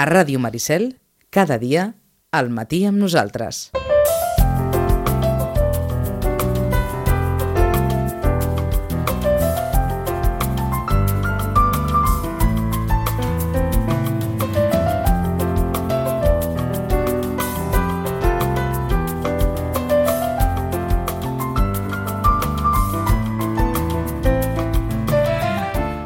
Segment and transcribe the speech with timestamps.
[0.00, 0.94] A Ràdio Maricel,
[1.28, 1.82] cada dia,
[2.32, 3.68] al matí amb nosaltres.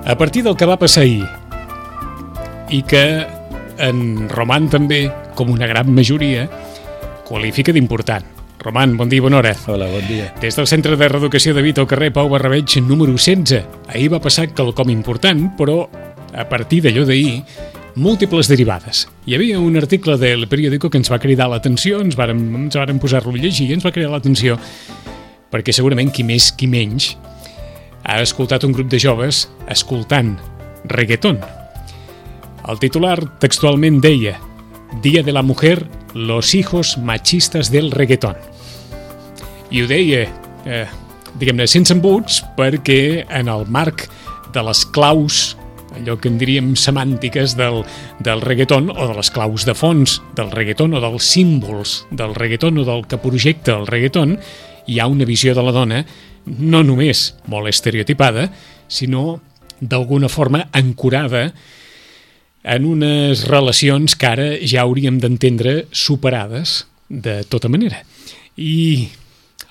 [0.05, 1.23] A partir del que va passar ahir
[2.75, 3.34] i que
[3.79, 6.49] en Roman també, com una gran majoria,
[7.27, 8.27] qualifica d'important.
[8.65, 9.53] Roman, bon dia i bona hora.
[9.69, 10.31] Hola, bon dia.
[10.41, 13.61] Des del Centre de Reeducació de Vita al carrer Pau Barrabeig número 16.
[13.93, 15.83] Ahir va passar quelcom important, però
[16.35, 17.43] a partir d'allò d'ahir,
[17.95, 19.07] múltiples derivades.
[19.27, 22.99] Hi havia un article del periòdico que ens va cridar l'atenció, ens vàrem, ens vàrem
[22.99, 24.59] posar-lo a llegir i ens va cridar l'atenció
[25.55, 27.13] perquè segurament qui més, qui menys,
[28.03, 30.35] ha escoltat un grup de joves escoltant
[30.91, 31.39] reggaeton.
[32.65, 34.39] El titular textualment deia
[35.03, 38.37] Dia de la Mujer, los hijos machistas del reggaeton.
[39.71, 40.23] I ho deia,
[40.65, 40.87] eh,
[41.37, 44.07] diguem-ne, sense embuts, perquè en el marc
[44.55, 45.59] de les claus
[45.95, 47.83] allò que en diríem semàntiques del,
[48.25, 52.81] del reggaeton o de les claus de fons del reggaeton o dels símbols del reggaeton
[52.81, 54.39] o del que projecta el reggaeton,
[54.87, 56.03] hi ha una visió de la dona
[56.47, 58.49] no només molt estereotipada,
[58.89, 59.41] sinó
[59.81, 61.51] d'alguna forma ancorada
[62.65, 68.01] en unes relacions que ara ja hauríem d'entendre superades de tota manera.
[68.57, 69.13] I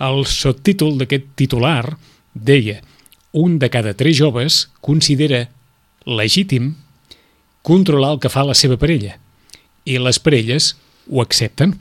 [0.04, 1.98] el subtítol d'aquest titular
[2.34, 2.82] deia
[3.34, 5.48] un de cada tres joves considera
[6.06, 6.76] legítim
[7.66, 9.18] controlar el que fa la seva parella
[9.90, 10.74] i les parelles
[11.10, 11.74] ho accepten.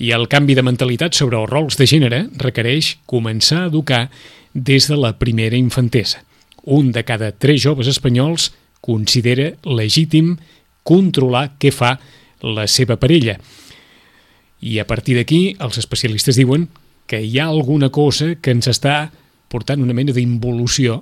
[0.00, 4.08] I el canvi de mentalitat sobre els rols de gènere requereix començar a educar
[4.54, 6.24] des de la primera infantesa.
[6.64, 8.50] Un de cada tres joves espanyols
[8.90, 10.34] considera legítim
[10.82, 11.94] controlar què fa
[12.42, 13.36] la seva parella.
[14.60, 16.66] I a partir d'aquí, els especialistes diuen
[17.10, 19.10] que hi ha alguna cosa que ens està
[19.50, 21.00] portant una mena d'involució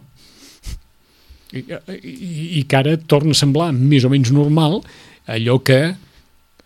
[1.52, 2.12] i, i,
[2.60, 4.80] i que ara torna a semblar més o menys normal
[5.28, 5.80] allò que,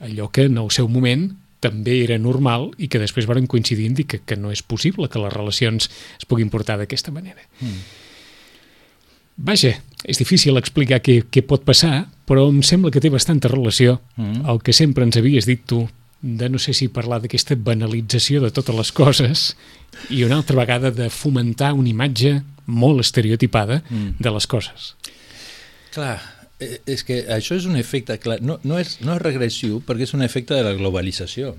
[0.02, 1.30] allò que en el seu moment
[1.62, 5.10] també era normal i que després varen coincidir en dir que, que no és possible
[5.10, 7.42] que les relacions es puguin portar d'aquesta manera.
[7.60, 7.82] Mm.
[9.50, 14.00] Vaja, és difícil explicar què, què pot passar, però em sembla que té bastanta relació
[14.16, 14.44] mm.
[14.50, 15.84] el que sempre ens havies dit tu,
[16.22, 19.46] de no sé si parlar d'aquesta banalització de totes les coses
[20.10, 22.36] i una altra vegada de fomentar una imatge
[22.66, 24.22] molt estereotipada mm.
[24.22, 24.92] de les coses.
[25.92, 26.16] Clar,
[26.62, 30.06] Eh, és que això és un efecte, clar, no, no, és, no és regressiu perquè
[30.06, 31.54] és un efecte de la globalització.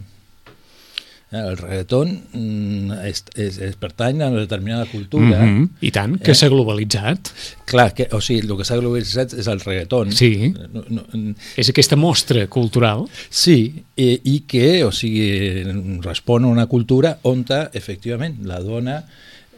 [1.34, 5.42] Eh, el reggaeton mm, és, és, és pertany a una determinada cultura.
[5.42, 5.70] Mm -hmm.
[5.82, 6.36] I tant, que eh?
[6.36, 7.32] s'ha globalitzat.
[7.66, 10.12] Clar, que, o sigui, el que s'ha globalitzat és el reggaeton.
[10.12, 13.08] Sí, no, no, és aquesta mostra cultural.
[13.30, 15.64] Sí, i, i que, o sigui,
[16.02, 19.04] respon a una cultura on, efectivament, la dona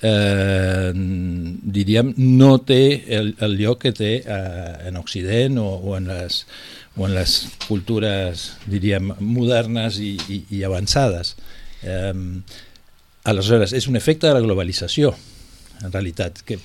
[0.01, 6.07] eh, diríem, no té el, el lloc que té eh, en Occident o, o, en
[6.07, 6.45] les,
[6.95, 7.35] o en les
[7.67, 11.35] cultures, diríem, modernes i, i, i avançades.
[11.83, 12.13] Eh,
[13.25, 15.15] aleshores, és un efecte de la globalització,
[15.81, 16.59] en realitat, que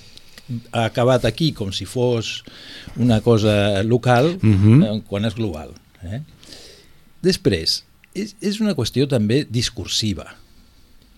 [0.71, 2.43] ha acabat aquí com si fos
[2.97, 4.81] una cosa local uh mhm.
[4.81, 4.97] -huh.
[4.97, 5.73] eh, quan és global.
[6.03, 6.21] Eh?
[7.21, 7.83] Després,
[8.13, 10.41] és, és una qüestió també discursiva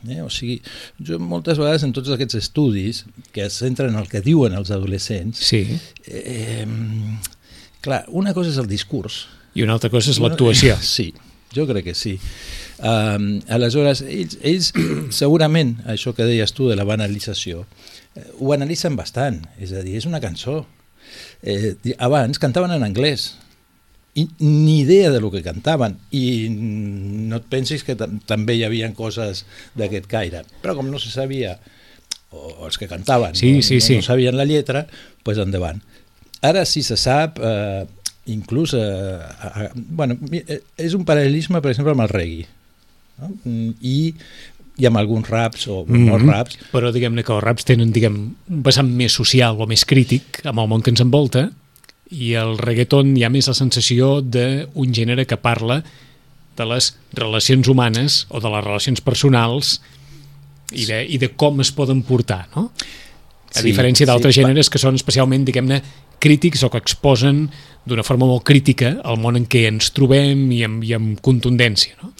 [0.07, 0.21] Eh?
[0.21, 0.59] O sigui,
[0.99, 3.03] jo moltes vegades en tots aquests estudis
[3.35, 5.63] que es centren en el que diuen els adolescents, sí.
[6.07, 6.67] eh,
[7.83, 9.23] clar, una cosa és el discurs.
[9.55, 10.75] I una altra cosa és l'actuació.
[10.93, 11.11] Sí,
[11.55, 12.17] jo crec que sí.
[12.83, 14.71] Um, aleshores, ells, ells
[15.23, 17.67] segurament, això que deies tu de la banalització,
[18.15, 20.63] eh, ho analitzen bastant, és a dir, és una cançó.
[21.43, 23.33] Eh, abans cantaven en anglès,
[24.13, 28.91] i ni idea de lo que cantaven i no et pensis que també hi havia
[28.93, 29.41] coses
[29.79, 31.55] d'aquest caire però com no se sabia
[32.29, 33.97] o els que cantaven sí, no, sí, no, sí.
[33.97, 34.85] no sabien la lletra
[35.25, 35.81] pues endavant
[36.45, 37.87] ara sí se sap eh,
[38.31, 40.17] inclús eh, eh, bueno,
[40.77, 42.45] és un paral·lelisme per exemple amb el reggae
[43.19, 43.33] no?
[43.81, 44.13] i
[44.81, 46.09] i amb alguns raps o mm -hmm.
[46.09, 46.57] molts raps.
[46.71, 50.59] Però diguem-ne que els raps tenen diguem, un vessant més social o més crític amb
[50.59, 51.51] el món que ens envolta
[52.09, 55.83] i el reggaeton hi ha més la sensació d'un gènere que parla
[56.57, 59.81] de les relacions humanes o de les relacions personals
[60.71, 62.71] i de, i de com es poden portar, no?
[63.53, 65.81] A sí, diferència d'altres sí, gèneres que són especialment, diguem-ne,
[66.23, 67.45] crítics o que exposen
[67.83, 71.97] d'una forma molt crítica el món en què ens trobem i amb, i amb contundència,
[72.01, 72.13] no?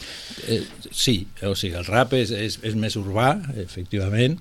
[0.52, 0.62] Eh,
[0.92, 4.36] sí, o sigui, el rap és, és, és més urbà, efectivament,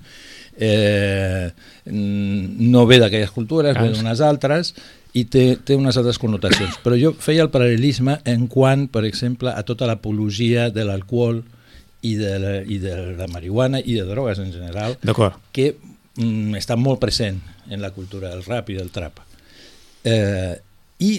[0.59, 1.47] eh,
[1.87, 4.73] no ve d'aquelles cultures, ah, ve d'unes altres,
[5.13, 6.79] i té, té unes altres connotacions.
[6.83, 11.43] Però jo feia el paral·lelisme en quant, per exemple, a tota l'apologia de l'alcohol
[12.01, 14.97] i, de la, i de la marihuana i de drogues en general,
[15.55, 15.69] que
[16.17, 17.39] mm, està molt present
[17.69, 19.21] en la cultura del rap i del trap.
[20.03, 20.55] Eh,
[20.99, 21.11] I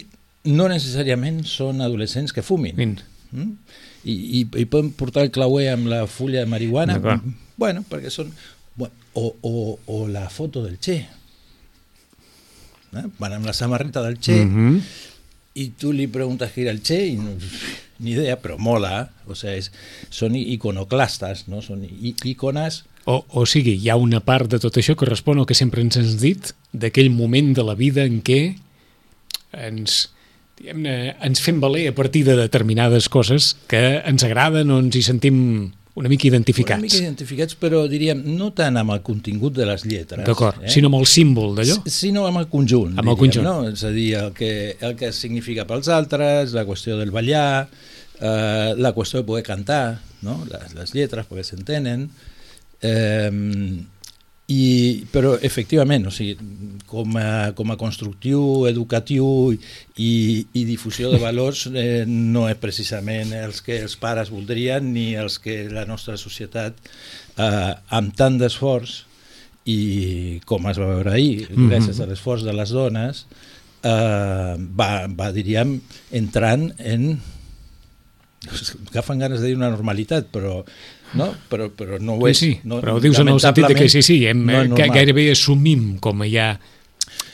[0.53, 2.77] no necessàriament són adolescents que fumin.
[2.77, 2.97] Min.
[3.33, 3.53] Mm?
[4.05, 6.99] I, i, I poden portar el clauer amb la fulla de marihuana?
[6.99, 7.25] D'acord.
[7.57, 8.33] Bueno, perquè són...
[8.77, 10.97] Bueno, o, o, o la foto del Che.
[12.95, 13.05] Eh?
[13.19, 14.81] Van amb la samarreta del Che Mhm.
[15.55, 17.31] y tú le preguntas qué era el Che y no,
[18.01, 19.13] ni idea, pero mola.
[19.27, 19.71] O sea, es,
[20.11, 21.63] son iconoclastas, ¿no?
[21.63, 25.39] Son i- iconas O, o sigui, hi ha una part de tot això que respon
[25.39, 28.57] al que sempre ens has dit, d'aquell moment de la vida en què
[29.69, 30.09] ens,
[30.59, 35.03] diguem-ne, ens fem valer a partir de determinades coses que ens agraden o ens hi
[35.07, 35.41] sentim
[35.95, 36.81] una mica identificats.
[36.81, 40.25] una mica identificats, però diríem, no tant amb el contingut de les lletres.
[40.27, 41.77] D'acord, sinó amb el símbol d'allò.
[41.87, 42.97] Sinó amb el conjunt.
[42.99, 43.47] Amb el diríem, conjunt.
[43.47, 43.69] No?
[43.71, 47.69] És a dir, el que, el que significa pels altres, la qüestió del ballar,
[48.19, 50.41] eh, la qüestió de poder cantar, no?
[50.51, 52.09] les, les lletres perquè s'entenen,
[52.83, 53.31] eh,
[54.53, 56.35] i, però efectivament, o sigui,
[56.91, 59.27] com a, com a constructiu, educatiu
[59.97, 60.11] i,
[60.53, 65.39] i difusió de valors eh, no és precisament els que els pares voldrien ni els
[65.41, 66.77] que la nostra societat
[67.41, 68.99] eh, amb tant d'esforç
[69.65, 71.71] i com es va veure ahir, Mhm.
[71.73, 73.25] gràcies a l'esforç de les dones,
[73.83, 75.79] eh, va, va, diríem,
[76.13, 77.15] entrant en
[78.91, 80.59] agafen ganes de dir una normalitat, però
[81.17, 82.39] no, però, però no ho és.
[82.39, 84.91] sí, no, però ho dius en el sentit que sí, sí, hem, no normal.
[84.95, 86.55] gairebé assumim com ja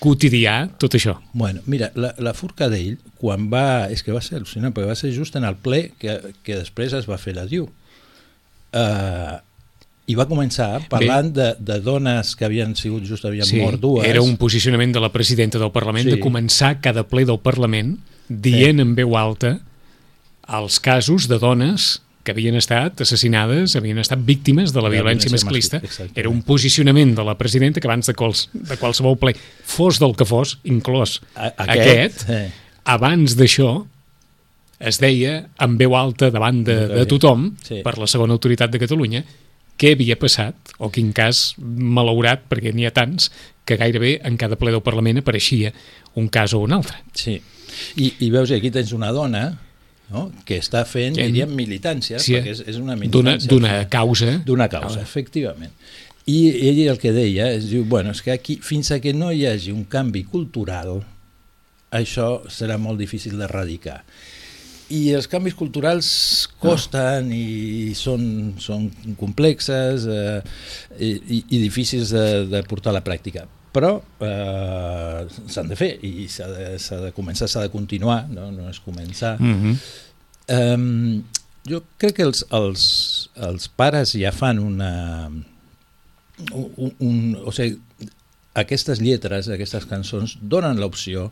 [0.01, 1.19] quotidià tot això.
[1.37, 3.87] Bueno, mira, la, la Forcadell, quan va...
[3.93, 6.95] És que va ser al·lucinant, perquè va ser just en el ple que, que després
[6.97, 7.67] es va fer la DIU.
[8.73, 9.37] Uh,
[10.11, 14.07] I va començar parlant de, de dones que havien sigut just, havien Sí, mort dues.
[14.09, 16.15] era un posicionament de la presidenta del Parlament Sí.
[16.17, 17.97] de començar cada ple del Parlament
[18.29, 19.59] dient en veu alta
[20.51, 25.47] els casos de dones que havien estat assassinades, havien estat víctimes de la violència violència
[25.49, 25.81] masclista.
[25.81, 26.21] masclista.
[26.21, 29.35] Era un posicionament de la presidenta que abans de, quals, de qualsevol ple,
[29.65, 32.51] fos del que fos, inclòs A- aquest, eh,
[32.85, 33.87] abans d'això
[34.81, 37.83] es deia en veu alta davant de, de tothom, Sí.
[37.85, 39.25] per la segona autoritat de Catalunya,
[39.81, 43.31] què havia passat, o quin cas malaurat, perquè n'hi ha tants,
[43.65, 45.73] que gairebé en cada ple del Parlament apareixia
[46.17, 46.97] un cas o un altre.
[47.15, 47.41] Sí.
[47.97, 49.59] I, I veus, aquí tens una dona
[50.11, 50.31] no?
[50.45, 53.49] que està fent, Que- diríem, militància, Sí, perquè és, és una militància.
[53.49, 54.39] d'una causa.
[54.47, 55.73] D'una causa, efectivament.
[56.27, 59.33] I ell el que deia és, diu, bueno, és que aquí, fins a que no
[59.33, 61.01] hi hagi un canvi cultural,
[61.91, 64.03] això serà molt difícil d'erradicar.
[64.91, 70.41] I els canvis culturals costen i són, són complexes eh,
[70.99, 73.97] i, i difícils de, de portar a la pràctica però
[74.27, 76.71] eh, s'han de fer i s'ha de,
[77.07, 79.37] de començar, s'ha de continuar, no, no és començar.
[79.41, 79.77] Mm -hmm.
[80.51, 81.23] Um,
[81.69, 82.83] jo crec que els, els,
[83.37, 85.31] els pares ja fan una...
[86.51, 87.79] Un, un, o sigui,
[88.55, 91.31] aquestes lletres, aquestes cançons, donen l'opció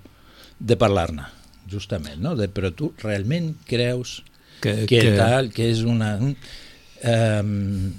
[0.58, 1.24] de parlar-ne,
[1.70, 2.36] justament, no?
[2.36, 4.22] De, però tu realment creus
[4.60, 6.16] Que, que, que, tal, que és una...
[6.18, 7.92] Um,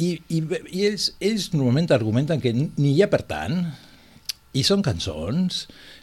[0.00, 0.40] i, i,
[0.72, 3.60] i ells, ells normalment argumenten que n'hi ha per tant,
[4.56, 5.60] i són cançons,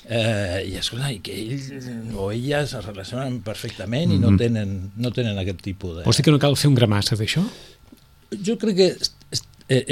[0.08, 1.72] eh, i escolta, i que ells
[2.16, 4.38] o elles es relacionen perfectament i no Mhm.
[4.40, 6.06] tenen, no tenen aquest tipus de...
[6.08, 7.44] Vols dir que no cal fer un gramassa d'això?
[8.44, 9.42] Jo crec que és, és,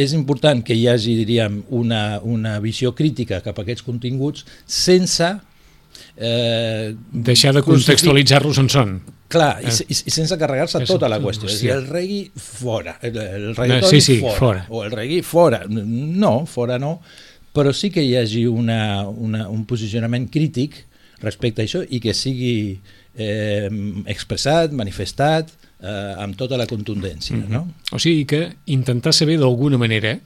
[0.06, 5.34] és important que hi hagi, diríem, una, una visió crítica cap a aquests continguts sense...
[6.18, 8.96] Eh, Deixar de contextualitzar-los on són.
[9.28, 9.72] Clar, Eh.
[9.90, 11.50] i, i sense carregar-se tota la qüestió.
[11.50, 14.66] És a dir, el reggae fora, el, el reggaeton sí, sí, fora, fora.
[14.70, 15.64] o el reggae fora.
[15.68, 17.02] No, fora no,
[17.56, 20.86] però sí que hi hagi una, una, un posicionament crític
[21.24, 22.80] respecte a això i que sigui
[23.18, 23.70] eh,
[24.12, 25.50] expressat, manifestat
[25.82, 27.36] eh, amb tota la contundència.
[27.36, 27.52] Mhm.
[27.52, 27.68] no?
[27.92, 30.20] O sigui que intentar saber d'alguna manera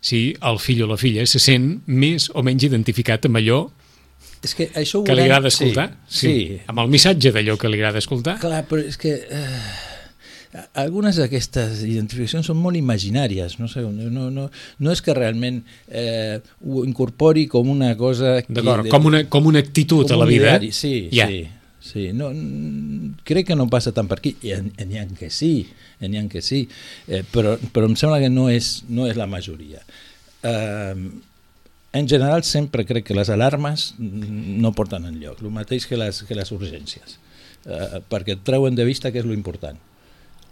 [0.00, 3.60] si el fill o la filla se sent més o menys identificat amb allò
[4.42, 5.90] És que això ho que li agrada escoltar.
[6.08, 6.58] Sí, sí.
[6.66, 8.38] Amb el missatge d'allò que li agrada escoltar.
[8.40, 14.48] Clar, però és que eh, algunes d'aquestes identificacions són molt imaginàries, no sé, no, no,
[14.78, 18.38] no és que realment eh, ho incorpori com una cosa...
[18.48, 20.46] D'acord, de- com, una, com una actitud com a la vida.
[20.56, 21.28] ideari, Sí, Ja.
[21.28, 21.46] sí.
[21.80, 22.26] Sí, no,
[23.24, 25.64] crec que no passa tant per aquí, n'hi ha que sí,
[26.04, 26.58] n'hi ha que sí,
[27.08, 29.80] eh, però, però em sembla que no és, no és la majoria.
[30.44, 30.94] Eh,
[31.92, 36.38] en general sempre crec que les alarmes no porten enlloc, el mateix que les, que
[36.38, 37.16] les urgències,
[37.66, 39.78] eh, perquè et treuen de vista què és lo important.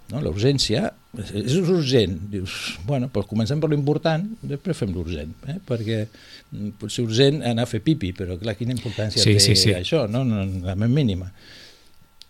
[0.08, 0.22] No?
[0.24, 0.86] La urgència
[1.20, 2.14] és, és urgent.
[2.32, 5.58] Dius, bueno, doncs comencem per l'important, després fem l'urgent, eh?
[5.68, 9.44] perquè mm, pot ser urgent anar a fer pipi, però clar, quina importància Sí, té
[9.44, 9.74] sí, sí.
[9.76, 10.24] això, no?
[10.26, 11.28] no la més mínima.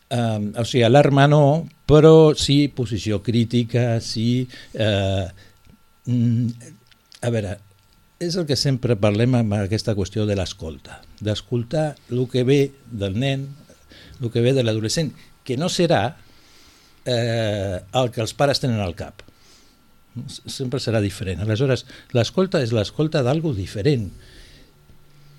[0.08, 4.42] Um, o sigui, alarma no, però sí posició crítica, sí...
[4.74, 5.28] Eh,
[6.08, 6.74] mm,
[7.18, 7.56] a veure,
[8.18, 12.60] és el que sempre parlem amb aquesta qüestió de l'escolta, d'escoltar el que ve
[12.90, 13.44] del nen,
[14.20, 15.12] el que ve de l'adolescent,
[15.46, 16.16] que no serà
[17.06, 19.22] eh, el que els pares tenen al cap.
[20.50, 21.44] Sempre serà diferent.
[21.44, 21.84] Aleshores,
[22.16, 24.08] l'escolta és l'escolta d'algo diferent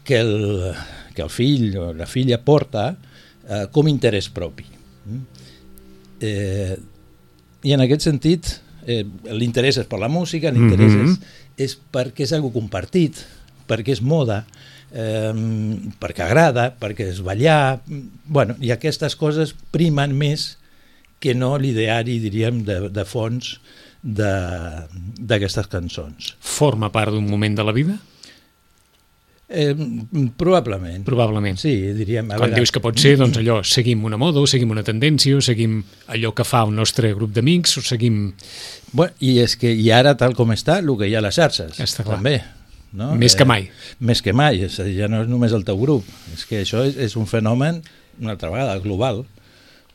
[0.07, 0.71] que el,
[1.17, 4.65] que el fill o la filla porta eh, com a interès propi.
[5.05, 5.43] Mm?
[6.21, 6.79] Eh,
[7.67, 8.47] I en aquest sentit,
[8.87, 9.03] eh,
[9.35, 11.11] l'interès és per la música, l'interès Mhm.
[11.11, 11.19] és,
[11.59, 13.19] és perquè és algo compartit,
[13.69, 14.43] perquè és moda,
[14.91, 15.33] eh,
[15.99, 17.81] perquè agrada, perquè és ballar...
[18.25, 20.55] Bueno, I aquestes coses primen més
[21.19, 23.57] que no l'ideari, diríem, de, de fons
[23.99, 26.33] d'aquestes cançons.
[26.39, 27.97] Forma part d'un moment de la vida?
[29.49, 29.73] Eh,
[30.37, 31.03] probablement.
[31.05, 31.57] Probablement.
[31.57, 32.29] Sí, diríem...
[32.31, 35.37] A Quan dius que pot ser, doncs allò, seguim una moda, o seguim una tendència,
[35.39, 35.79] o seguim
[36.13, 38.19] allò que fa el nostre grup d'amics, o seguim...
[38.91, 41.35] Bueno, I és que i ara, tal com està, el que hi ha a les
[41.41, 42.19] xarxes, Està clar.
[42.19, 42.35] també.
[42.93, 43.11] No?
[43.21, 43.67] Més que mai.
[44.01, 46.95] més que mai, és ja no és només el teu grup, és que això és,
[46.97, 47.83] és un fenomen,
[48.21, 49.25] una altra vegada, global,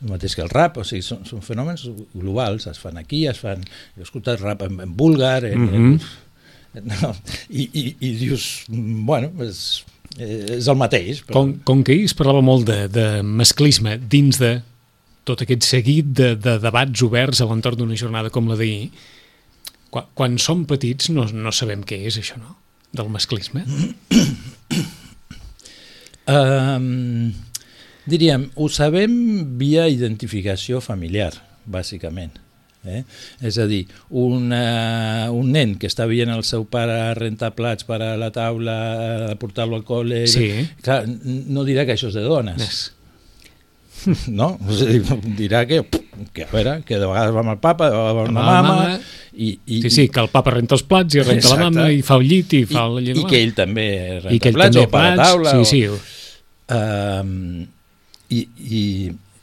[0.03, 3.39] el mateix que el rap, o sigui, són, són fenòmens globals, es fan aquí, es
[3.43, 3.63] fan...
[3.97, 5.75] Jo he escoltat rap en, en búlgar, en, Mhm.
[5.75, 6.01] en,
[6.83, 7.15] no,
[7.49, 9.85] i, i, i dius, bueno, és,
[10.19, 11.23] és el mateix.
[11.27, 11.41] Però...
[11.41, 14.57] Com, com que ahir es parlava molt de, de masclisme dins de
[15.25, 18.91] tot aquest seguit de, de debats oberts a l'entorn d'una jornada com la d'ahir,
[19.95, 22.59] quan, quan som petits no, no sabem què és això, no?
[22.95, 23.65] Del masclisme.
[26.25, 27.35] Um,
[28.09, 29.13] diríem, ho sabem
[29.61, 31.33] via identificació familiar,
[31.69, 32.44] bàsicament.
[32.85, 33.03] Eh?
[33.41, 38.01] És a dir, una, un nen que està veient el seu pare rentar plats per
[38.05, 38.75] a la taula,
[39.33, 40.51] a portar-lo al col·le, Sí.
[40.85, 42.83] clar, no dirà que això és de dones, Yes.
[44.29, 44.59] no?
[44.61, 45.01] A dir,
[45.39, 45.79] dirà que,
[46.35, 48.43] que, a veure, que de vegades va amb el papa, de vegades va amb la
[48.43, 48.99] la mama, mama.
[49.33, 51.63] i, i, Sí, sí, que el papa renta els plats i renta Exacte.
[51.63, 53.17] la mama i fa el llit i i, fa el llit.
[53.17, 53.87] i que ell també
[54.21, 55.55] renta I que ell plats també o per a plats, taula.
[55.65, 55.97] sí, o...
[55.97, 56.11] sí,
[56.65, 57.67] Um,
[58.33, 58.39] i,
[58.73, 58.83] i,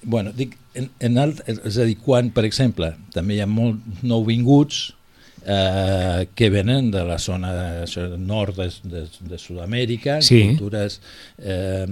[0.03, 4.01] bueno, dic, en, en alt, és a dir, quan, per exemple, també hi ha molts
[4.03, 4.79] nouvinguts
[5.45, 7.51] eh, que venen de la zona
[7.83, 10.41] això, nord de, de, de Sud-amèrica, Sí.
[10.55, 10.99] cultures
[11.37, 11.85] eh,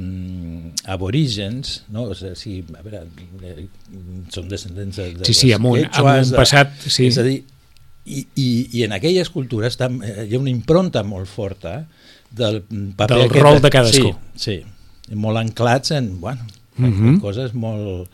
[0.86, 2.04] aborígens, no?
[2.10, 3.04] o sigui, a veure,
[3.44, 3.68] eh,
[4.34, 7.08] són descendents de, Sí, sí, amb un- amb un passat, sí.
[7.10, 7.44] És a dir,
[8.10, 8.50] i, i,
[8.80, 11.84] i en aquelles cultures tam, eh, hi ha una impronta molt forta
[12.32, 12.62] del
[12.98, 14.14] paper Del rol de cadascú.
[14.36, 14.60] Sí,
[15.10, 16.46] sí, molt anclats en, bueno,
[16.86, 17.20] en Mhm.
[17.22, 18.10] coses molt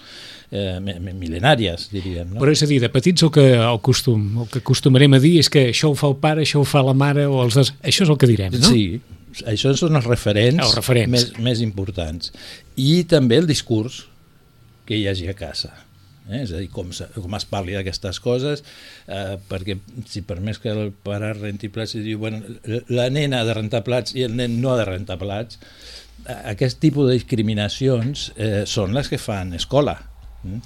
[0.51, 2.33] eh, mi- mi- mil·lenàries, diríem.
[2.33, 2.39] No?
[2.39, 5.39] Però és a dir, de petits el que, el, costum, el que acostumarem a dir
[5.39, 7.73] és que això ho fa el pare, això ho fa la mare, o els dos...
[7.83, 8.69] Això és el que direm, no?
[8.69, 9.01] Sí,
[9.45, 11.11] això són els referents, Els referents.
[11.11, 12.31] Més, més importants.
[12.77, 14.05] I també el discurs
[14.85, 15.73] que hi hagi a casa.
[16.29, 16.39] Eh?
[16.43, 18.63] És a dir, com, se, com es parli d'aquestes coses,
[19.07, 19.75] eh, perquè
[20.09, 22.39] si per més que el pare renti plats i diu, bueno,
[22.89, 25.59] la nena ha de rentar plats i el nen no ha de rentar plats,
[26.25, 29.97] aquest tipus de discriminacions eh, són les que fan escola.
[30.43, 30.61] Mm?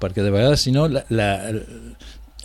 [0.00, 1.28] Perquè de vegades, si no, la, la,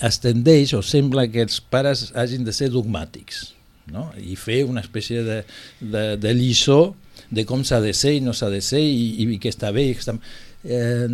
[0.05, 3.49] es tendeix o sembla que els pares hagin de ser dogmàtics
[3.91, 4.09] no?
[4.21, 5.41] i fer una espècie de,
[5.81, 6.95] de, de lliçó
[7.29, 9.89] de com s'ha de ser i no s'ha de ser i, i què està bé
[9.89, 10.15] i, què està...
[10.63, 11.07] Eh,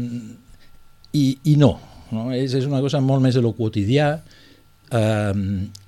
[1.16, 1.76] i, i no,
[2.14, 2.30] no?
[2.36, 4.12] És, és una cosa molt més de lo quotidià
[4.94, 5.34] eh,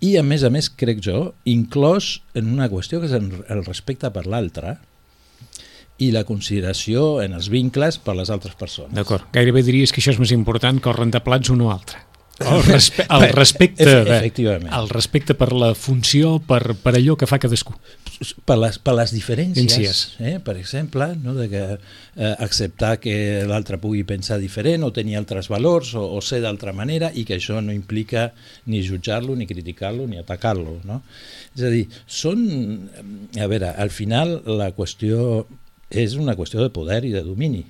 [0.08, 4.12] i a més a més crec jo inclòs en una qüestió que és el respecte
[4.14, 4.78] per l'altre
[6.00, 8.94] i la consideració en els vincles per les altres persones.
[8.94, 9.26] D'acord.
[9.34, 12.04] Gairebé diries que això és més important que el rentaplats un o altre.
[12.46, 14.70] El, respe el respecte de, efectivament.
[14.78, 17.74] el respecte per la funció, per, per allò que fa cadascú.
[18.46, 20.02] per les, per les diferències, Diferències.
[20.22, 20.36] eh?
[20.46, 21.34] per exemple, no?
[21.34, 26.22] de que, eh, acceptar que l'altre pugui pensar diferent o tenir altres valors o, o
[26.22, 28.30] ser d'altra manera i que això no implica
[28.70, 30.78] ni jutjar-lo, ni criticar-lo, ni atacar-lo.
[30.86, 31.02] No?
[31.58, 32.46] És a dir, són...
[33.34, 35.48] A veure, al final la qüestió
[35.90, 37.64] és una qüestió de poder i de domini.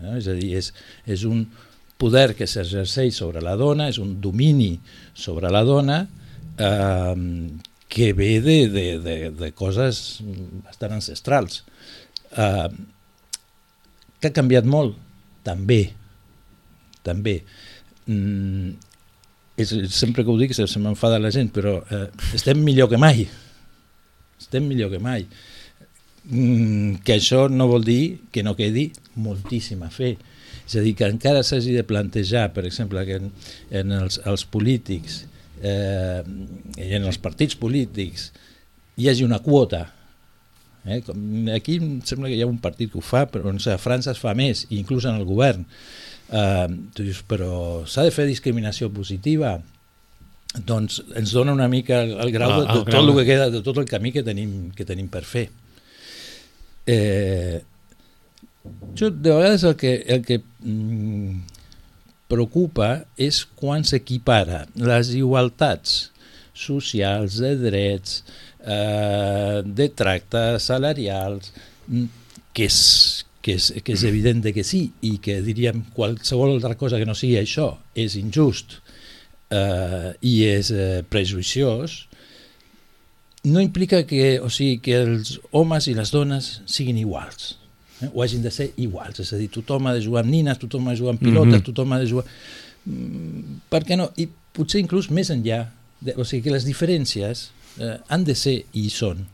[0.00, 0.16] No?
[0.18, 0.72] És a dir, és,
[1.06, 1.44] és un
[1.98, 4.76] poder que s'exerceix sobre la dona, és un domini
[5.18, 6.04] sobre la dona
[6.58, 7.16] eh,
[7.88, 10.20] que ve de, de, de, de coses
[10.66, 11.64] bastant ancestrals.
[12.36, 12.68] Eh,
[14.18, 14.98] que ha canviat molt?
[15.46, 15.82] També.
[17.06, 17.38] També.
[18.10, 18.74] Mm,
[19.58, 22.06] és, sempre que ho dic se, se m'enfada la gent, però eh,
[22.38, 23.26] estem millor que mai.
[24.38, 25.26] Estem millor que mai.
[25.26, 25.57] mm,
[26.28, 28.02] que això no vol dir
[28.34, 30.16] que no quedi moltíssim a fer.
[30.68, 33.30] És a dir, que encara s'hagi de plantejar, per exemple, que en,
[33.72, 35.22] en els, els polítics
[35.64, 36.20] eh,
[36.76, 38.28] i en els partits polítics
[38.98, 39.86] hi hagi una quota
[40.88, 41.00] Eh?
[41.04, 43.74] Com aquí em sembla que hi ha un partit que ho fa, però no sé,
[43.74, 45.66] a França es fa més, inclús en el govern.
[46.28, 49.58] Eh, tu dius, però s'ha de fer discriminació positiva?
[50.68, 53.62] Doncs ens dona una mica el, el grau de, de, tot el que queda, de
[53.64, 55.48] tot el camí que tenim, que tenim per fer.
[56.88, 57.60] Eh,
[58.96, 61.42] jo, de vegades el que, el que mm,
[62.32, 65.98] preocupa és quan s'equipara les igualtats
[66.58, 68.22] socials, de drets,
[68.64, 71.52] eh, de tractes salarials,
[71.86, 72.08] mm,
[72.56, 72.80] que és,
[73.44, 77.16] que, és, que és evident que sí, i que diríem qualsevol altra cosa que no
[77.16, 78.80] sigui això és injust
[79.52, 82.07] eh, i és eh, prejuiciós,
[83.44, 87.54] no implica que, o sigui, que els homes i les dones siguin iguals
[88.02, 88.10] eh?
[88.12, 90.88] o hagin de ser iguals, és a dir, tothom ha de jugar amb nines, tothom
[90.88, 91.68] ha de jugar amb pilotes, mm -hmm.
[91.70, 92.26] tothom ha de jugar...
[92.84, 94.10] Mm, per què no?
[94.16, 95.66] I potser inclús més enllà,
[96.00, 99.26] de, o sigui, que les diferències eh, han de ser i són.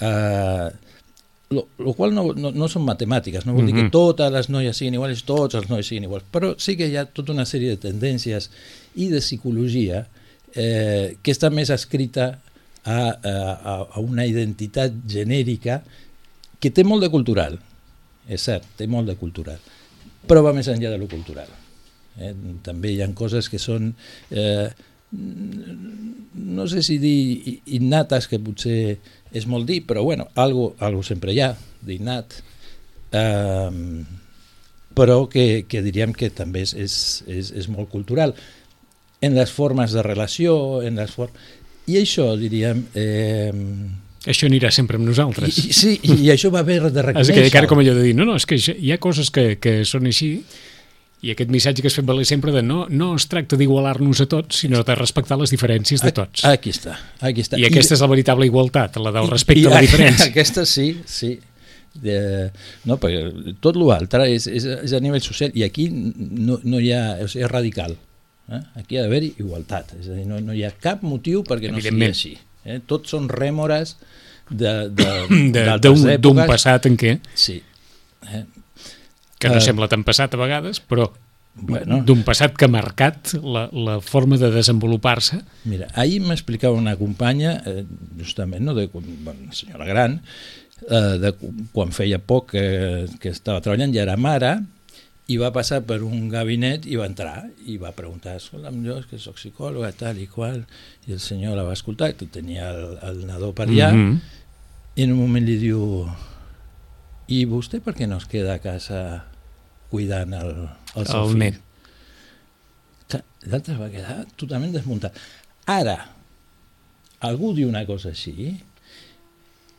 [0.00, 0.70] Eh,
[1.50, 4.76] lo, lo qual no, no, no són matemàtiques, no vol dir que totes les noies
[4.76, 7.74] siguin iguals, tots els nois siguin iguals, però sí que hi ha tota una sèrie
[7.74, 8.50] de tendències
[8.94, 10.06] i de psicologia
[10.54, 12.38] eh, que està més escrita
[12.84, 15.80] a, a, a una identitat genèrica
[16.62, 17.58] que té molt de cultural,
[18.28, 19.58] és cert, té molt de cultural,
[20.28, 21.50] però va més enllà de lo cultural.
[22.18, 22.32] Eh?
[22.62, 23.92] També hi ha coses que són
[24.30, 24.70] eh,
[25.12, 28.98] no sé si dir innates, que potser
[29.32, 31.52] és molt dir, però bueno, algo, algo sempre hi ha
[31.84, 32.38] d'innat,
[33.12, 34.04] eh,
[34.96, 36.94] però que, que diríem que també és, és,
[37.28, 38.34] és, és molt cultural.
[39.22, 41.32] En les formes de relació, en les for...
[41.90, 42.84] i això diríem...
[42.94, 43.52] Eh,
[44.30, 45.56] això anirà sempre amb nosaltres.
[45.58, 47.34] I, sí, i això va haver de reconèixer.
[47.34, 49.56] És que cara com allò de dir, no, no, és que hi ha coses que,
[49.62, 50.36] que són així
[51.22, 54.26] i aquest missatge que es fet valer sempre de no, no es tracta d'igualar-nos a
[54.30, 56.42] tots, sinó de respectar les diferències de tots.
[56.48, 57.60] Aquí està, aquí està.
[57.62, 60.26] I aquesta I, és la veritable igualtat, la del respecte i, a la diferència.
[60.32, 61.36] Aquesta sí, sí.
[61.92, 62.16] De,
[62.88, 66.90] no, perquè tot l'altre és, és, és a nivell social i aquí no, no hi
[66.96, 67.94] ha, és radical.
[68.52, 68.62] Eh?
[68.82, 71.80] Aquí ha d'haver-hi igualtat, és a dir, no, no hi ha cap motiu perquè no
[71.82, 72.34] sigui així.
[72.64, 72.80] Eh?
[72.86, 73.96] Tots són rèmores.
[74.52, 77.16] D'un passat en què?
[77.38, 77.62] Sí.
[78.28, 78.44] Eh?
[79.42, 81.08] que no uh, sembla tan passat a vegades, però
[81.54, 82.00] bueno.
[82.06, 85.40] d'un passat que ha marcat la, la forma de desenvolupar-se.
[85.68, 87.82] Mira, ahir m'explicava una companya, eh,
[88.20, 89.16] justament, no, de, bueno,
[89.48, 90.20] una senyora gran,
[90.86, 91.34] eh, de
[91.74, 92.64] quan feia poc que,
[93.18, 94.54] que estava treballant, ja era mare,
[95.30, 99.06] i va passar per un gabinet i va entrar i va preguntar, escolta'm, jo és
[99.06, 100.64] que soc psicòloga, tal i qual,
[101.06, 104.18] i el senyor la va escoltar, que tenia el, el nadó per allà, mm -hmm.
[104.96, 106.08] i en un moment li diu
[107.28, 109.24] i vostè per què no es queda a casa
[109.90, 111.38] cuidant el, el seu el fill.
[111.38, 111.60] nen.
[113.52, 115.16] L'altre va quedar totalment desmuntat.
[115.66, 115.96] Ara,
[117.20, 118.56] algú diu una cosa així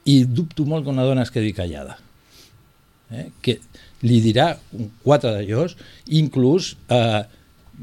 [0.05, 1.97] i dubto molt que una dona es quedi callada.
[3.11, 3.29] Eh?
[3.41, 3.59] Que
[4.03, 4.53] li dirà
[5.03, 5.77] quatre d'ells,
[6.19, 7.23] inclús eh,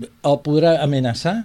[0.01, 1.41] el podrà amenaçar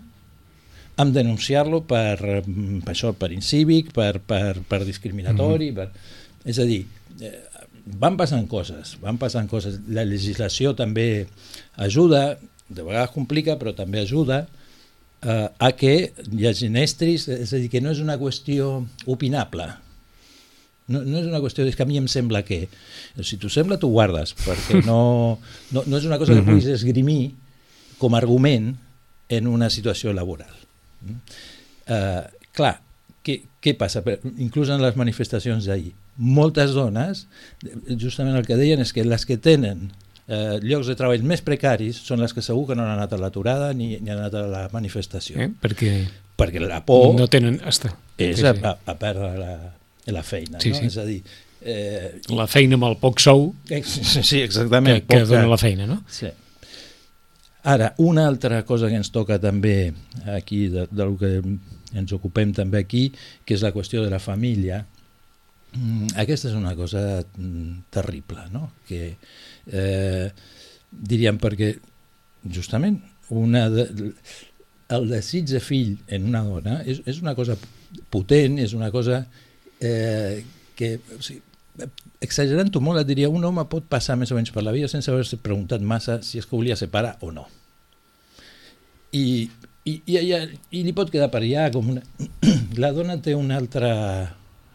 [1.02, 5.92] amb denunciar-lo per, per això, per incívic, per, per, per discriminatori, mm -hmm.
[5.92, 6.50] per...
[6.52, 6.86] és a dir,
[7.20, 7.40] eh,
[7.86, 9.80] van passant coses, van passant coses.
[9.88, 11.28] La legislació també
[11.76, 12.38] ajuda,
[12.70, 14.48] de vegades complica, però també ajuda
[15.22, 19.68] eh, a que hi hagi estris, és a dir, que no és una qüestió opinable.
[20.92, 22.66] No, no és una qüestió, és que a mi em sembla que...
[23.26, 25.00] Si t'ho sembla, t'ho guardes, perquè no,
[25.74, 26.52] no, no és una cosa que mhm.
[26.52, 27.34] puguis esgrimir
[28.02, 28.74] com a argument
[29.34, 30.54] en una situació laboral.
[31.90, 32.76] Eh, clar,
[33.26, 34.04] què, què passa?
[34.38, 37.26] Inclús en les manifestacions d'ahir moltes dones,
[38.00, 39.90] justament el que deien és que les que tenen
[40.28, 43.20] eh, llocs de treball més precaris són les que segur que no han anat a
[43.20, 45.40] l'aturada ni, ni han anat a la manifestació.
[45.42, 45.50] Eh?
[45.62, 45.96] Perquè,
[46.40, 47.94] Perquè la por no tenen, hasta.
[48.18, 48.64] és sí, sí.
[48.64, 49.54] A, a perdre la,
[50.14, 50.60] la feina.
[50.62, 50.80] Sí, no?
[50.80, 50.90] sí.
[50.92, 51.20] És a dir,
[51.62, 56.02] eh, la feina amb el poc sou sí, exactament, que, que dona la feina, no?
[56.12, 56.30] Sí.
[57.66, 59.94] Ara, una altra cosa que ens toca també
[60.30, 61.40] aquí, de, del que
[61.96, 63.08] ens ocupem també aquí,
[63.46, 64.84] que és la qüestió de la família,
[65.76, 68.70] Mm, aquesta és una cosa mm, terrible, no?
[68.88, 69.16] que
[69.68, 70.28] eh,
[70.90, 71.74] diríem perquè
[72.48, 73.02] justament
[73.36, 73.88] una de,
[74.96, 77.58] el desig de fill en una dona és, és una cosa
[78.14, 79.26] potent, és una cosa
[79.80, 80.44] eh,
[80.76, 81.42] que, o sigui,
[82.24, 85.12] exagerant-ho molt, et diria, un home pot passar més o menys per la vida sense
[85.12, 87.46] haver-se preguntat massa si és que volia separar o no.
[89.16, 89.50] I,
[89.86, 90.40] i, i, i,
[90.80, 92.04] i li pot quedar per allà com una...
[92.84, 93.92] la dona té una altra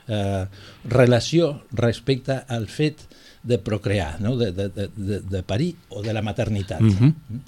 [0.06, 0.44] eh,
[0.88, 3.06] relació respecte al fet
[3.42, 4.36] de procrear, no?
[4.36, 6.80] de, de, de, de, de parir o de la maternitat.
[6.80, 7.40] Mm -hmm.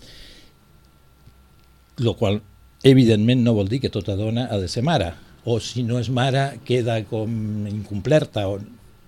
[1.98, 2.40] Lo qual,
[2.82, 5.12] evidentment, no vol dir que tota dona ha de ser mare,
[5.44, 8.60] o si no és mare queda com incomplerta, o...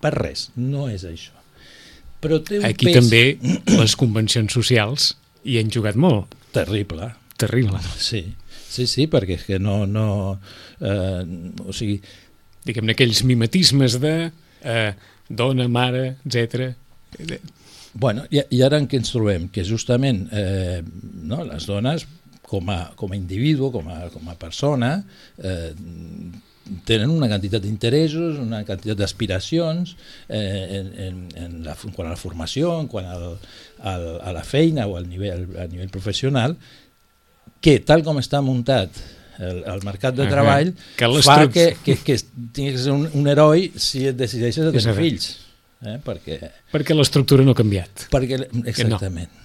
[0.03, 1.37] per res, no és això.
[2.25, 2.99] Però té un Aquí pes...
[2.99, 3.23] també
[3.79, 5.13] les convencions socials
[5.45, 6.35] hi han jugat molt.
[6.57, 7.13] Terrible.
[7.39, 7.81] Terrible.
[7.99, 9.85] Sí, sí, sí perquè és que no...
[9.87, 10.07] no
[10.81, 11.23] eh,
[11.65, 12.01] o sigui,
[12.65, 14.15] Diguem-ne, aquells mimetismes de
[14.65, 14.93] eh,
[15.29, 16.71] dona, mare, etc.
[17.93, 19.51] Bueno, i, i ara en què ens trobem?
[19.53, 20.81] Que justament eh,
[21.29, 22.07] no, les dones,
[22.55, 24.97] com a, com a individu, com a, com a persona,
[25.43, 25.73] eh,
[26.89, 29.97] tenen una quantitat d'interessos, una quantitat d'aspiracions
[30.29, 33.27] eh, en, en, en la, quant a la formació, en quant al,
[33.83, 36.57] al, a la feina o al nivell, a nivell professional,
[37.65, 38.97] que tal com està muntat
[39.43, 40.97] el, el mercat de treball uh -huh.
[40.97, 42.17] que fa que, que, que
[42.53, 45.39] tinguis ser un, un heroi si et decideixes a tenir fills.
[45.85, 45.99] Eh?
[46.05, 46.39] Perquè,
[46.73, 48.09] Perquè l'estructura no ha canviat.
[48.11, 49.29] perquè, exactament.
[49.29, 49.44] No.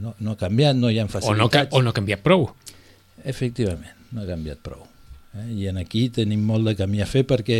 [0.00, 1.72] No ha canviat, no hi ha O no, facilitats.
[1.72, 2.48] o no ha canviat prou.
[3.24, 4.82] Efectivament, no ha canviat prou.
[5.34, 5.48] Eh?
[5.64, 7.58] I en aquí tenim molt de camí a fer perquè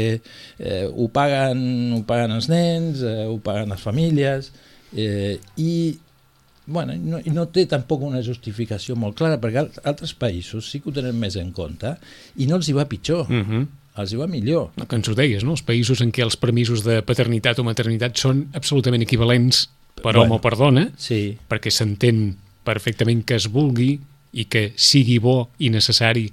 [0.58, 4.52] eh, ho, paguen, ho paguen els nens, eh, ho paguen les famílies
[4.96, 5.98] eh, i
[6.66, 10.88] bueno, no, no té tampoc una justificació molt clara perquè al- altres països sí que
[10.88, 11.96] ho tenen més en compte
[12.40, 13.66] i no els hi va pitjor, Uh -huh.
[13.98, 14.70] els hi va millor.
[14.76, 15.52] no, que ens ho deies, no?
[15.52, 20.22] Els països en què els permisos de paternitat o maternitat són absolutament equivalents per Bueno.
[20.22, 24.00] home o per dona, Sí, perquè s'entén perfectament que es vulgui
[24.33, 26.28] i que sigui bo i necessari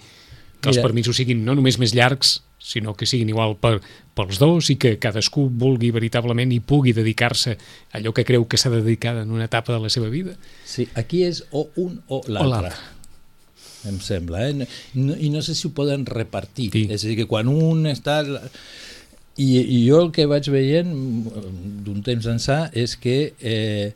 [0.61, 0.87] que els Mira.
[0.87, 3.79] permisos siguin no només més llargs, sinó que siguin igual per,
[4.13, 7.55] pels dos i que cadascú vulgui veritablement i pugui dedicar-se
[7.91, 10.35] a allò que creu que s'ha de dedicar en una etapa de la seva vida.
[10.65, 12.71] sí, aquí és o un o l'altre.
[13.89, 14.67] em sembla, eh?
[14.93, 16.69] No, I no sé si ho poden repartir.
[16.71, 16.87] Sí.
[16.89, 18.21] És a dir, que quan un està...
[19.37, 23.93] I, I jo el que vaig veient mm, d'un temps ençà és que eh,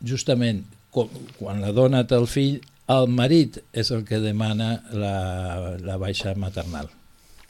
[0.00, 2.60] justament quan, quan la dona té el fill,
[2.92, 6.90] el marit és el que demana la, la baixa maternal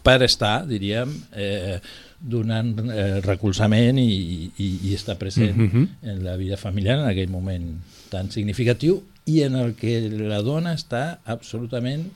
[0.03, 1.79] per estar, diríem, eh,
[2.19, 5.89] donant eh, recolzament i, i, i estar present mm -hmm.
[6.11, 7.79] en la vida familiar en aquell moment
[8.11, 12.11] tan significatiu i en el que la dona està absolutament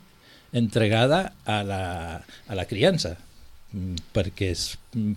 [0.53, 3.17] entregada a la, a la criança
[4.15, 4.69] perquè és,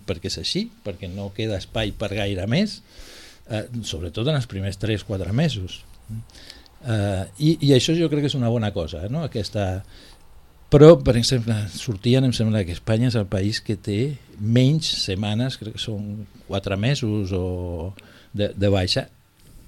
[0.07, 2.79] perquè és així, perquè no queda espai per gaire més,
[3.49, 5.81] eh, sobretot en els primers 3-4 mesos.
[6.81, 9.25] Eh, i, I això jo crec que és una bona cosa, no?
[9.27, 9.83] aquesta...
[10.71, 15.57] Però, per exemple, sortien, em sembla que Espanya és el país que té menys setmanes,
[15.59, 17.91] crec que són 4 mesos o
[18.31, 19.09] de, de baixa,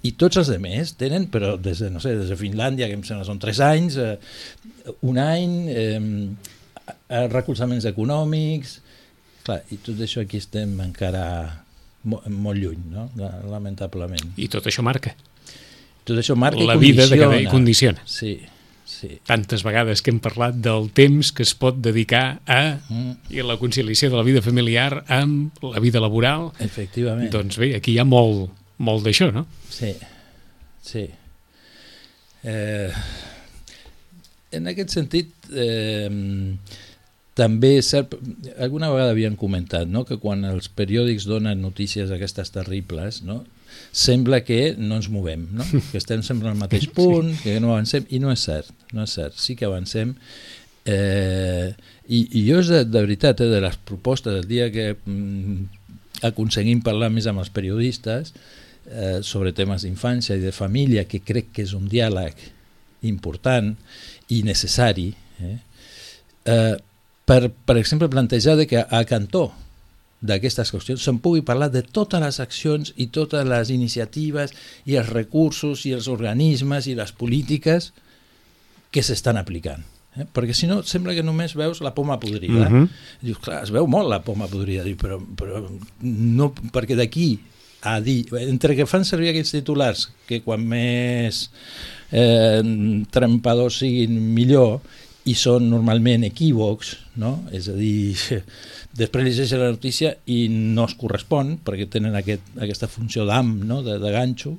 [0.04, 3.04] i tots els demés tenen, però des de, no sé, des de Finlàndia, que em
[3.08, 6.00] sembla són 3 anys, eh, un any, eh,
[6.88, 8.78] eh, recolzaments econòmics,
[9.44, 11.26] clar, i tot això aquí estem encara
[12.04, 13.10] molt, molt lluny, no?
[13.20, 14.34] La- lamentablement.
[14.38, 15.14] I tot això marca.
[16.04, 17.52] Tot això marca La i vida de cada condiciona.
[17.52, 18.02] condiciona.
[18.06, 18.40] Sí,
[18.86, 19.20] sí.
[19.26, 23.56] Tantes vegades que hem parlat del temps que es pot dedicar a Mm, i la
[23.58, 26.52] conciliació de la vida familiar amb la vida laboral.
[26.60, 27.32] efectivament.
[27.32, 29.46] Doncs bé, aquí hi ha molt, molt d'això, no?
[29.70, 29.94] Sí,
[30.82, 31.08] sí.
[32.44, 32.92] Eh,
[34.52, 36.10] en aquest sentit, eh,
[37.38, 38.14] també és cert,
[38.62, 40.04] alguna vegada havien comentat no?
[40.06, 43.42] que quan els periòdics donen notícies aquestes terribles, no?
[43.94, 45.66] sembla que no ens movem, no?
[45.92, 49.16] que estem sempre al mateix punt, que no avancem, i no és cert, no és
[49.18, 50.14] cert, sí que avancem.
[50.86, 51.74] Eh,
[52.06, 56.26] i, I jo és de, de veritat, eh, de les propostes, el dia que mm,
[56.30, 58.34] aconseguim parlar més amb els periodistes,
[58.90, 62.50] eh, sobre temes d'infància i de família, que crec que és un diàleg
[63.10, 63.74] important
[64.34, 65.12] i necessari,
[65.44, 65.56] eh?
[66.50, 66.76] Eh,
[67.26, 69.52] per, per exemple, plantejar de que a Cantó
[70.24, 74.54] d'aquestes qüestions se'n pugui parlar de totes les accions i totes les iniciatives
[74.88, 77.92] i els recursos i els organismes i les polítiques
[78.94, 79.84] que s'estan aplicant.
[80.16, 80.28] Eh?
[80.30, 82.70] Perquè si no, sembla que només veus la poma podrida.
[82.70, 82.88] Mhm.
[83.24, 85.64] Dius, clar, es veu molt la poma podrida, Diu, però, però
[86.04, 87.40] no, perquè d'aquí
[87.84, 91.50] a dir, entre que fan servir aquests titulars, que quan més
[92.16, 92.62] eh,
[93.12, 94.80] trempadors siguin millor,
[95.30, 97.38] i són normalment equívocs, no?
[97.56, 98.14] és a dir,
[99.02, 103.82] després llegeixes la notícia i no es correspon, perquè tenen aquest, aquesta funció d'am, no?
[103.86, 104.58] de, de ganxo,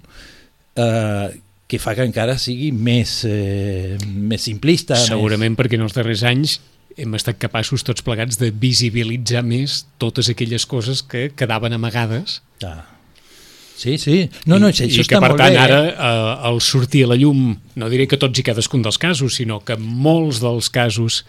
[0.81, 1.35] eh,
[1.69, 4.97] que fa que encara sigui més, eh, més simplista.
[5.01, 6.59] Segurament perquè en els darrers anys
[7.01, 12.69] hem estat capaços tots plegats de visibilitzar més totes aquelles coses que quedaven amagades Més...
[12.71, 12.94] Ah.
[13.77, 14.29] Sí, sí.
[14.47, 15.59] No, no, això i, i està que per tant bé.
[15.59, 15.95] ara eh?
[15.95, 19.61] eh, al sortir a la llum no diré que tots i cadascun dels casos sinó
[19.67, 21.25] que molts dels casos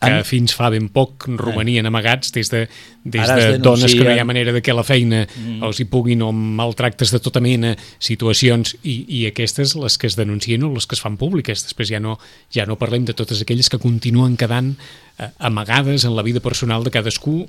[0.00, 2.66] que Han- fins fa ben poc romanien amagats des de,
[3.04, 5.62] des de dones que no hi ha manera de que la feina mm.
[5.64, 10.16] els hi puguin o maltractes de tota mena, situacions i, i aquestes les que es
[10.18, 11.64] denuncien o les que es fan públiques.
[11.64, 12.18] Després ja no,
[12.52, 14.74] ja no parlem de totes aquelles que continuen quedant
[15.18, 17.46] eh, amagades en la vida personal de cadascú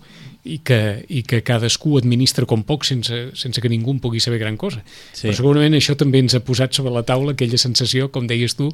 [0.48, 4.40] i que, i que cadascú administra com poc sense, sense que ningú en pugui saber
[4.40, 4.86] gran cosa.
[5.12, 5.28] Sí.
[5.28, 8.72] Però segurament això també ens ha posat sobre la taula aquella sensació, com deies tu,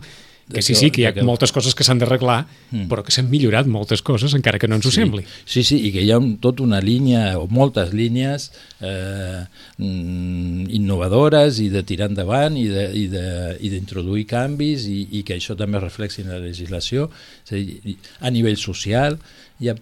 [0.52, 2.88] que sí, sí, que hi ha que- moltes coses que s'han d'arreglar, mm.
[2.92, 5.24] però que s'han millorat moltes coses, encara que no ens ho sembli.
[5.46, 8.50] Sí, sí, i que hi ha un, tota una línia, o moltes línies
[8.82, 9.46] eh,
[9.78, 16.26] mm, innovadores i de tirar endavant i d'introduir canvis i, i que això també reflexi
[16.26, 17.08] en la legislació.
[17.46, 19.18] És a, dir, a nivell social,
[19.64, 19.78] hi ha,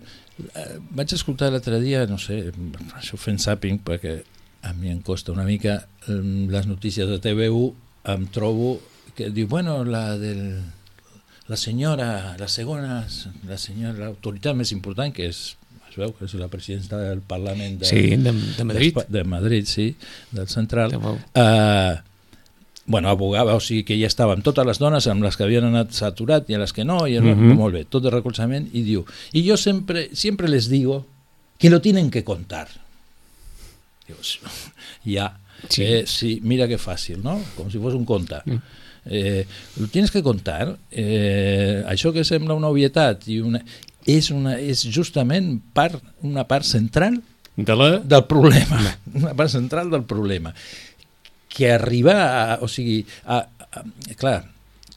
[0.45, 2.43] eh, vaig escoltar l'altre dia, no sé,
[2.99, 4.19] això fent zapping, perquè
[4.61, 6.21] a mi em costa una mica, eh,
[6.53, 7.73] les notícies de TV1,
[8.13, 8.79] em trobo
[9.15, 10.61] que diu, bueno, la del
[11.47, 13.05] la senyora, la segona,
[13.47, 15.57] la senyora, l'autoritat més important, que és,
[15.89, 18.93] es veu que és la presidenta del Parlament de, Sí, de, de Madrid.
[18.93, 19.95] d'Espa- de Madrid, sí,
[20.31, 21.97] del central, De eh,
[22.85, 25.91] bueno, abogava, o sigui que ja estaven totes les dones amb les que havien anat
[25.91, 27.55] saturat i a les que no, i uh Mhm.
[27.57, 31.05] molt bé, tot de recolzament, i diu, y yo siempre, siempre les digo
[31.59, 32.67] que lo tienen que contar.
[34.07, 34.39] Dius,
[35.05, 35.37] ja,
[35.69, 35.83] Sí.
[35.83, 37.35] Eh, sí, mira que fàcil, no?
[37.55, 38.39] Com si fos un conte.
[38.45, 38.57] Mm.
[39.05, 39.45] Eh,
[39.77, 40.77] lo tienes que contar.
[40.91, 43.63] Eh, això que sembla una obvietat i una,
[44.05, 47.19] és, una, és justament part, una part central
[47.57, 47.97] De la...
[47.99, 48.79] del problema,
[49.23, 50.53] una part central del problema.
[51.51, 53.83] Que arribar a, o sigui, a, a,
[54.17, 54.45] clar,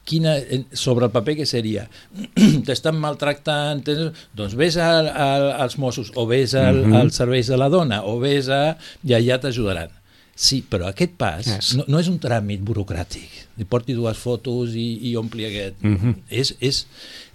[0.05, 0.35] quina,
[0.71, 1.87] sobre el paper que seria
[2.67, 5.27] t'estan maltractant tens, doncs vés a, a,
[5.65, 6.93] als Mossos o vés al, Mhm.
[7.01, 8.77] als serveis de la dona o vés a...
[9.03, 9.89] i allà t'ajudaran
[10.35, 11.73] sí, però aquest pas Yes.
[11.79, 16.15] no, no és un tràmit burocràtic li porti dues fotos i, i ompli aquest Mhm.
[16.29, 16.85] és, és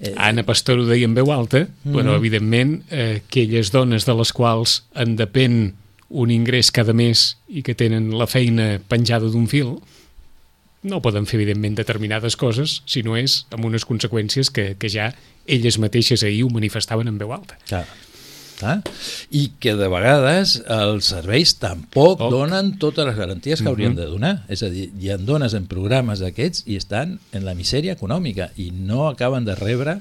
[0.00, 1.94] eh, Anna Pastor ho deia en veu alta, Mhm.
[1.96, 5.72] però evidentment eh, aquelles dones de les quals en depèn
[6.10, 9.78] un ingrés cada mes i que tenen la feina penjada d'un fil,
[10.82, 15.14] no poden fer evidentment determinades coses si no és amb unes conseqüències que, que ja
[15.46, 17.58] elles mateixes ahir ho manifestaven en veu alta.
[17.68, 17.86] Clar.
[18.60, 18.82] Clar.
[19.32, 22.30] I que de vegades els serveis tampoc Poc.
[22.30, 23.96] donen totes les garanties que haurien Mhm.
[23.98, 24.44] de donar.
[24.48, 28.50] És a dir, hi ha dones en programes d'aquests i estan en la misèria econòmica
[28.56, 30.00] i no acaben de rebre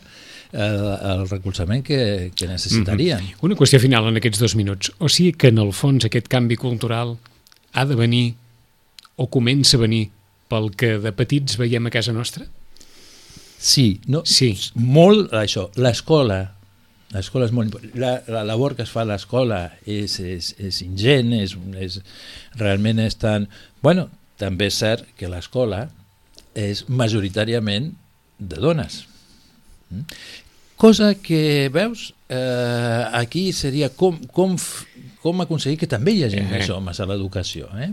[0.52, 3.20] eh, el recolzament que, que necessitarien.
[3.22, 3.34] Mhm.
[3.46, 4.92] Una qüestió final en aquests dos minuts.
[4.98, 7.18] O sigui que en el fons aquest canvi cultural
[7.74, 8.34] ha de venir
[9.16, 10.10] o comença a venir
[10.50, 12.48] pel que de petits veiem a casa nostra?
[13.60, 14.58] Sí, no, Sí.
[14.74, 15.70] molt això.
[15.76, 16.56] L'escola,
[17.14, 17.96] l'escola és molt important.
[18.00, 22.00] La, la labor que es fa a l'escola és, és, és ingent, és, és,
[22.60, 23.48] realment és tan...
[23.82, 25.88] Bueno, també és cert que l'escola
[26.58, 27.92] és majoritàriament
[28.40, 29.04] de dones.
[29.90, 30.06] Mm?
[30.80, 34.54] Cosa que, veus, eh, aquí seria com, com,
[35.20, 36.46] com aconseguir que també hi hagi Eh.
[36.48, 37.68] més homes a l'educació.
[37.84, 37.90] Eh?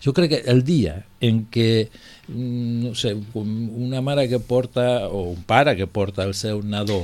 [0.00, 1.88] Jo crec que el dia en què
[2.28, 7.02] mm, no sé, una mare que porta o un pare que porta el seu nadó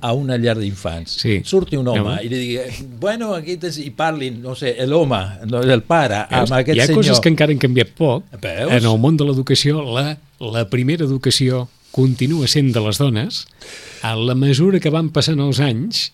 [0.00, 1.40] a una llar d'infants, Sí.
[1.44, 2.16] surti un home No.
[2.22, 2.58] i li digui,
[3.00, 6.50] bueno, aquí tens, i parlin, no sé, l'home, no, el pare, Veus?
[6.50, 7.02] amb aquest Hi ha senyor.
[7.04, 8.24] coses que encara han canviat poc.
[8.40, 8.72] Veus?
[8.72, 13.46] En el món de l'educació, la, la primera educació continua sent de les dones.
[14.02, 16.12] A la mesura que van passant els anys,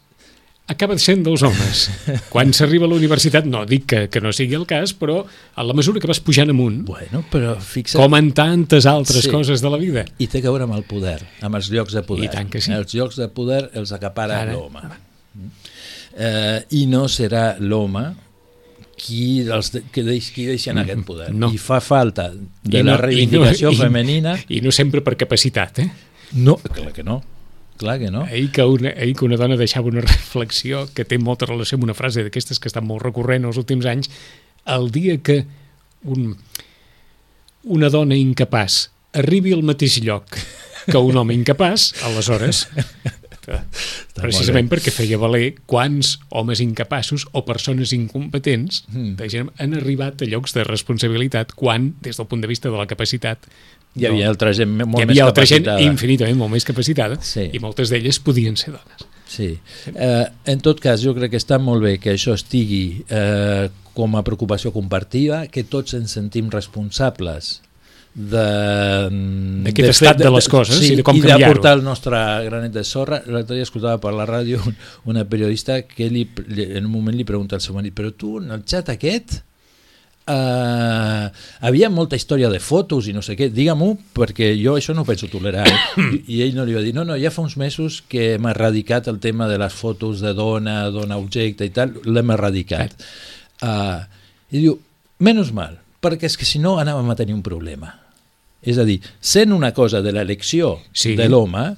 [0.66, 1.90] acaba sent dels homes.
[2.32, 5.62] Quan s'arriba a la universitat, no dic que, que no sigui el cas, però a
[5.66, 8.00] la mesura que vas pujant amunt, Bueno, però fixa't...
[8.00, 9.30] com en tantes altres Sí.
[9.30, 10.04] coses de la vida.
[10.18, 12.30] I té a veure amb el poder, amb els llocs de poder.
[12.30, 12.72] I tant que sí.
[12.72, 14.52] Els llocs de poder els acapara Ara.
[14.56, 14.80] l'home.
[16.16, 18.04] Eh, I no serà l'home
[18.96, 21.32] qui, els que deix, qui deixa en aquest poder.
[21.34, 21.50] no.
[21.52, 24.36] I fa falta de I la no- reivindicació i no- i- femenina...
[24.48, 25.88] I no sempre per capacitat, eh?
[26.40, 27.18] No, clar que no.
[27.76, 28.22] Clar que no.
[28.22, 31.88] Ahir que, una, ahir que una dona deixava una reflexió que té molta relació amb
[31.88, 34.10] una frase d'aquestes que estan molt recurrent els últims anys,
[34.64, 35.42] el dia que
[36.04, 36.36] un,
[37.64, 40.38] una dona incapaç arribi al mateix lloc
[40.90, 42.66] que un home incapaç, aleshores,
[44.16, 49.16] precisament perquè feia valer quants homes incapaços o persones incompetents Mm.
[49.16, 49.52] mm.
[49.58, 53.48] han arribat a llocs de responsabilitat quan, des del punt de vista de la capacitat,
[53.96, 57.48] Hi havia altra gent molt hi més havia altra gent infinitament molt més capacitada Sí.
[57.52, 59.04] i moltes d'elles podien ser dones.
[59.26, 59.58] Sí.
[59.94, 64.16] Eh, en tot cas, jo crec que està molt bé que això estigui eh, com
[64.16, 67.60] a preocupació compartida, que tots ens sentim responsables
[68.14, 68.44] de
[69.64, 71.40] D'aquest estat de les coses i de com i canviar-ho.
[71.48, 73.22] d'aportar el nostre granet de sorra.
[73.26, 74.76] L'altre dia escoltava per la ràdio un-
[75.10, 78.50] una periodista que li, en un moment li pregunta al seu marit però tu, en
[78.50, 79.40] el xat aquest,
[80.24, 81.28] Uh,
[81.60, 85.08] havia molta història de fotos i no sé què, digue-m'ho perquè jo això no ho
[85.08, 85.74] penso tolerar eh?
[86.00, 88.48] I, i ell no li va dir, no, no, ja fa uns mesos que hem
[88.48, 92.96] erradicat el tema de les fotos de dona, dona objecte i tal, l'hem erradicat.
[93.60, 94.00] Uh,
[94.48, 94.78] i diu,
[95.20, 97.92] menys mal perquè és que si no anàvem a tenir un problema.
[98.64, 101.14] És a dir, sent una cosa de l'elecció Sí.
[101.16, 101.74] de l'home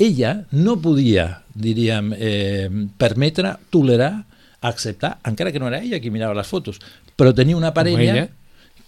[0.00, 4.24] ella no podia, diríem, eh, permetre, tolerar,
[4.60, 6.80] acceptar, encara que no era ella qui mirava les fotos,
[7.20, 8.28] però tenia una parella ella,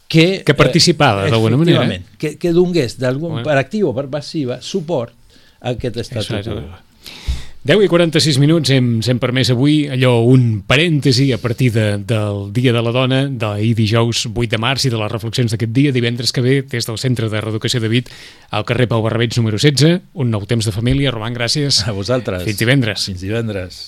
[0.08, 0.40] que...
[0.46, 2.00] que participava, d'alguna manera, eh?
[2.16, 3.42] Que, que donés Bueno.
[3.44, 5.12] per actiu o per passiva, suport
[5.60, 6.64] a aquest Això és, quo.
[7.62, 12.48] 10 i 46 minuts hem, hem permès avui allò un parèntesi a partir de, del
[12.50, 15.92] Dia de la Dona, d'ahir dijous 8 de març i de les reflexions d'aquest dia,
[15.94, 18.10] divendres que ve, des del Centre de Reeducació de Vit,
[18.50, 21.14] al carrer Pau Barrabeig número 16, un nou temps de família.
[21.14, 21.84] Roman, gràcies.
[21.86, 22.42] A vosaltres.
[22.50, 23.06] Fins divendres.
[23.12, 23.82] Fins divendres.